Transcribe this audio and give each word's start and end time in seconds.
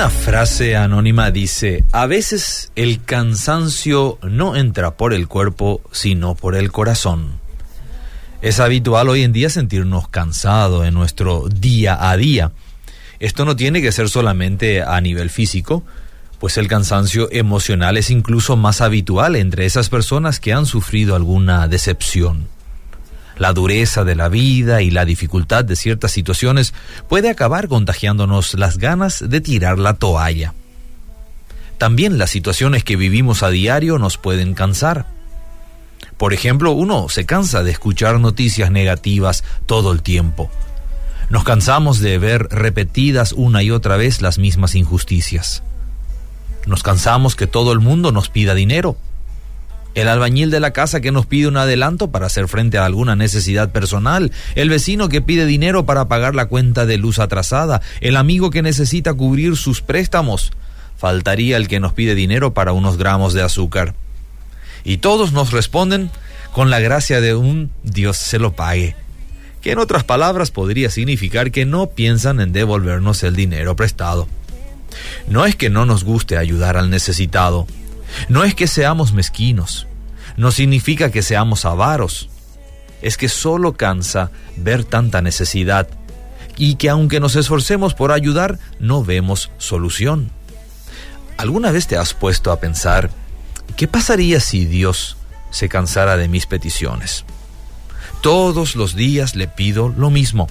Una 0.00 0.08
frase 0.08 0.76
anónima 0.76 1.30
dice, 1.30 1.84
a 1.92 2.06
veces 2.06 2.72
el 2.74 3.04
cansancio 3.04 4.18
no 4.22 4.56
entra 4.56 4.96
por 4.96 5.12
el 5.12 5.28
cuerpo, 5.28 5.82
sino 5.92 6.34
por 6.34 6.56
el 6.56 6.72
corazón. 6.72 7.32
Es 8.40 8.60
habitual 8.60 9.10
hoy 9.10 9.24
en 9.24 9.34
día 9.34 9.50
sentirnos 9.50 10.08
cansados 10.08 10.86
en 10.86 10.94
nuestro 10.94 11.48
día 11.50 12.08
a 12.08 12.16
día. 12.16 12.50
Esto 13.18 13.44
no 13.44 13.56
tiene 13.56 13.82
que 13.82 13.92
ser 13.92 14.08
solamente 14.08 14.82
a 14.82 14.98
nivel 15.02 15.28
físico, 15.28 15.84
pues 16.38 16.56
el 16.56 16.66
cansancio 16.66 17.28
emocional 17.30 17.98
es 17.98 18.10
incluso 18.10 18.56
más 18.56 18.80
habitual 18.80 19.36
entre 19.36 19.66
esas 19.66 19.90
personas 19.90 20.40
que 20.40 20.54
han 20.54 20.64
sufrido 20.64 21.14
alguna 21.14 21.68
decepción. 21.68 22.48
La 23.38 23.52
dureza 23.52 24.04
de 24.04 24.14
la 24.14 24.28
vida 24.28 24.82
y 24.82 24.90
la 24.90 25.04
dificultad 25.04 25.64
de 25.64 25.76
ciertas 25.76 26.12
situaciones 26.12 26.74
puede 27.08 27.30
acabar 27.30 27.68
contagiándonos 27.68 28.54
las 28.54 28.78
ganas 28.78 29.24
de 29.26 29.40
tirar 29.40 29.78
la 29.78 29.94
toalla. 29.94 30.54
También 31.78 32.18
las 32.18 32.30
situaciones 32.30 32.84
que 32.84 32.96
vivimos 32.96 33.42
a 33.42 33.48
diario 33.48 33.98
nos 33.98 34.18
pueden 34.18 34.54
cansar. 34.54 35.06
Por 36.18 36.34
ejemplo, 36.34 36.72
uno 36.72 37.08
se 37.08 37.24
cansa 37.24 37.62
de 37.62 37.70
escuchar 37.70 38.20
noticias 38.20 38.70
negativas 38.70 39.44
todo 39.64 39.92
el 39.92 40.02
tiempo. 40.02 40.50
Nos 41.30 41.44
cansamos 41.44 42.00
de 42.00 42.18
ver 42.18 42.48
repetidas 42.50 43.32
una 43.32 43.62
y 43.62 43.70
otra 43.70 43.96
vez 43.96 44.20
las 44.20 44.38
mismas 44.38 44.74
injusticias. 44.74 45.62
Nos 46.66 46.82
cansamos 46.82 47.36
que 47.36 47.46
todo 47.46 47.72
el 47.72 47.80
mundo 47.80 48.12
nos 48.12 48.28
pida 48.28 48.54
dinero 48.54 48.98
el 49.94 50.08
albañil 50.08 50.50
de 50.50 50.60
la 50.60 50.72
casa 50.72 51.00
que 51.00 51.12
nos 51.12 51.26
pide 51.26 51.48
un 51.48 51.56
adelanto 51.56 52.10
para 52.10 52.26
hacer 52.26 52.48
frente 52.48 52.78
a 52.78 52.84
alguna 52.84 53.16
necesidad 53.16 53.72
personal, 53.72 54.32
el 54.54 54.68
vecino 54.68 55.08
que 55.08 55.22
pide 55.22 55.46
dinero 55.46 55.86
para 55.86 56.08
pagar 56.08 56.34
la 56.34 56.46
cuenta 56.46 56.86
de 56.86 56.98
luz 56.98 57.18
atrasada, 57.18 57.82
el 58.00 58.16
amigo 58.16 58.50
que 58.50 58.62
necesita 58.62 59.14
cubrir 59.14 59.56
sus 59.56 59.80
préstamos. 59.82 60.52
Faltaría 60.96 61.56
el 61.56 61.66
que 61.66 61.80
nos 61.80 61.92
pide 61.92 62.14
dinero 62.14 62.54
para 62.54 62.72
unos 62.72 62.96
gramos 62.98 63.32
de 63.32 63.42
azúcar. 63.42 63.94
Y 64.84 64.98
todos 64.98 65.32
nos 65.32 65.50
responden 65.52 66.10
con 66.52 66.70
la 66.70 66.80
gracia 66.80 67.20
de 67.20 67.34
un 67.34 67.70
Dios 67.82 68.16
se 68.16 68.38
lo 68.38 68.52
pague, 68.52 68.96
que 69.60 69.72
en 69.72 69.78
otras 69.78 70.04
palabras 70.04 70.50
podría 70.50 70.90
significar 70.90 71.50
que 71.50 71.64
no 71.64 71.90
piensan 71.90 72.40
en 72.40 72.52
devolvernos 72.52 73.22
el 73.22 73.36
dinero 73.36 73.76
prestado. 73.76 74.28
No 75.28 75.46
es 75.46 75.54
que 75.54 75.70
no 75.70 75.86
nos 75.86 76.04
guste 76.04 76.36
ayudar 76.36 76.76
al 76.76 76.90
necesitado, 76.90 77.66
no 78.28 78.44
es 78.44 78.54
que 78.54 78.66
seamos 78.66 79.12
mezquinos, 79.12 79.86
no 80.36 80.52
significa 80.52 81.10
que 81.10 81.22
seamos 81.22 81.64
avaros, 81.64 82.28
es 83.02 83.16
que 83.16 83.28
solo 83.28 83.74
cansa 83.74 84.30
ver 84.56 84.84
tanta 84.84 85.22
necesidad 85.22 85.88
y 86.56 86.74
que 86.74 86.90
aunque 86.90 87.20
nos 87.20 87.36
esforcemos 87.36 87.94
por 87.94 88.12
ayudar, 88.12 88.58
no 88.78 89.02
vemos 89.02 89.50
solución. 89.58 90.30
¿Alguna 91.36 91.70
vez 91.70 91.86
te 91.86 91.96
has 91.96 92.12
puesto 92.12 92.52
a 92.52 92.60
pensar, 92.60 93.10
¿qué 93.76 93.88
pasaría 93.88 94.40
si 94.40 94.66
Dios 94.66 95.16
se 95.50 95.68
cansara 95.70 96.18
de 96.18 96.28
mis 96.28 96.44
peticiones? 96.46 97.24
Todos 98.20 98.76
los 98.76 98.94
días 98.94 99.34
le 99.34 99.48
pido 99.48 99.88
lo 99.88 100.10
mismo. 100.10 100.48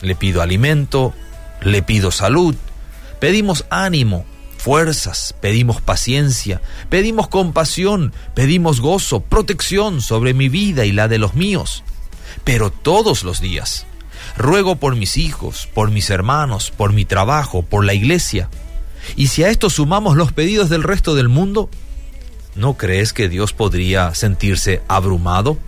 Le 0.00 0.14
pido 0.14 0.40
alimento, 0.40 1.12
le 1.60 1.82
pido 1.82 2.10
salud, 2.10 2.56
pedimos 3.20 3.66
ánimo, 3.68 4.24
fuerzas, 4.64 5.34
pedimos 5.42 5.82
paciencia, 5.82 6.62
pedimos 6.88 7.28
compasión, 7.28 8.14
pedimos 8.34 8.80
gozo, 8.80 9.20
protección 9.20 10.00
sobre 10.00 10.32
mi 10.32 10.48
vida 10.48 10.86
y 10.86 10.92
la 10.92 11.06
de 11.06 11.18
los 11.18 11.34
míos. 11.34 11.84
Pero 12.44 12.70
todos 12.70 13.24
los 13.24 13.42
días, 13.42 13.84
ruego 14.38 14.76
por 14.76 14.96
mis 14.96 15.18
hijos, 15.18 15.68
por 15.74 15.90
mis 15.90 16.08
hermanos, 16.08 16.70
por 16.70 16.94
mi 16.94 17.04
trabajo, 17.04 17.60
por 17.60 17.84
la 17.84 17.92
iglesia. 17.92 18.48
Y 19.16 19.26
si 19.26 19.44
a 19.44 19.50
esto 19.50 19.68
sumamos 19.68 20.16
los 20.16 20.32
pedidos 20.32 20.70
del 20.70 20.82
resto 20.82 21.14
del 21.14 21.28
mundo, 21.28 21.68
¿no 22.54 22.78
crees 22.78 23.12
que 23.12 23.28
Dios 23.28 23.52
podría 23.52 24.14
sentirse 24.14 24.80
abrumado? 24.88 25.58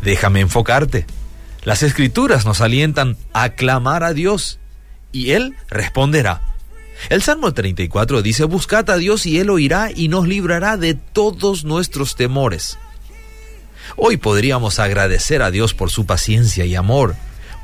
Déjame 0.00 0.40
enfocarte. 0.40 1.04
Las 1.64 1.82
escrituras 1.82 2.46
nos 2.46 2.62
alientan 2.62 3.18
a 3.34 3.50
clamar 3.50 4.02
a 4.02 4.14
Dios 4.14 4.58
y 5.12 5.32
Él 5.32 5.56
responderá. 5.68 6.49
El 7.08 7.22
Salmo 7.22 7.52
34 7.52 8.22
dice, 8.22 8.44
Buscad 8.44 8.90
a 8.90 8.96
Dios 8.96 9.26
y 9.26 9.38
Él 9.38 9.50
oirá 9.50 9.90
y 9.94 10.08
nos 10.08 10.28
librará 10.28 10.76
de 10.76 10.94
todos 10.94 11.64
nuestros 11.64 12.14
temores. 12.14 12.78
Hoy 13.96 14.16
podríamos 14.16 14.78
agradecer 14.78 15.42
a 15.42 15.50
Dios 15.50 15.74
por 15.74 15.90
su 15.90 16.06
paciencia 16.06 16.64
y 16.64 16.74
amor, 16.74 17.16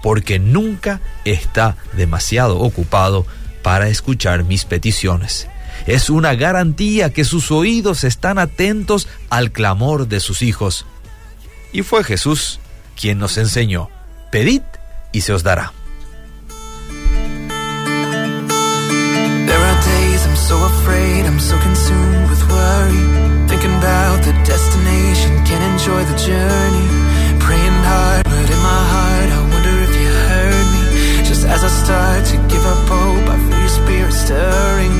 porque 0.02 0.38
nunca 0.38 1.00
está 1.24 1.76
demasiado 1.92 2.58
ocupado 2.58 3.26
para 3.62 3.88
escuchar 3.88 4.44
mis 4.44 4.64
peticiones. 4.64 5.48
Es 5.86 6.10
una 6.10 6.34
garantía 6.34 7.12
que 7.12 7.24
sus 7.24 7.50
oídos 7.50 8.04
están 8.04 8.38
atentos 8.38 9.08
al 9.28 9.52
clamor 9.52 10.08
de 10.08 10.20
sus 10.20 10.42
hijos. 10.42 10.86
Y 11.72 11.82
fue 11.82 12.02
Jesús 12.02 12.58
quien 12.98 13.18
nos 13.18 13.36
enseñó, 13.36 13.90
pedid 14.32 14.62
y 15.12 15.20
se 15.20 15.32
os 15.32 15.42
dará. 15.42 15.72
afraid, 20.86 21.26
I'm 21.26 21.40
so 21.40 21.58
consumed 21.58 22.30
with 22.30 22.42
worry. 22.48 23.02
Thinking 23.50 23.74
about 23.82 24.22
the 24.22 24.32
destination, 24.46 25.32
can't 25.44 25.64
enjoy 25.72 26.02
the 26.10 26.18
journey. 26.28 26.86
Praying 27.42 27.78
hard, 27.90 28.22
but 28.24 28.46
in 28.54 28.60
my 28.70 28.82
heart, 28.94 29.28
I 29.36 29.40
wonder 29.52 29.74
if 29.86 29.92
you 30.00 30.10
heard 30.30 30.66
me. 30.74 30.82
Just 31.30 31.44
as 31.44 31.60
I 31.68 31.70
start 31.84 32.20
to 32.30 32.36
give 32.52 32.64
up 32.72 32.80
hope, 32.86 33.26
I 33.34 33.36
feel 33.46 33.60
your 33.66 33.74
spirit 33.80 34.12
stirring. 34.12 34.95